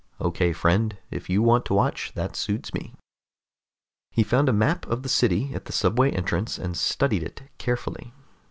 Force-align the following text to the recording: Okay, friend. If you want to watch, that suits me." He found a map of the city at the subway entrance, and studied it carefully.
Okay, 0.19 0.51
friend. 0.51 0.97
If 1.11 1.29
you 1.29 1.43
want 1.43 1.63
to 1.65 1.75
watch, 1.75 2.13
that 2.15 2.35
suits 2.35 2.73
me." 2.73 2.95
He 4.09 4.23
found 4.23 4.49
a 4.49 4.51
map 4.51 4.87
of 4.87 5.03
the 5.03 5.09
city 5.09 5.51
at 5.53 5.65
the 5.65 5.71
subway 5.71 6.09
entrance, 6.09 6.57
and 6.57 6.75
studied 6.75 7.21
it 7.21 7.43
carefully. 7.59 8.11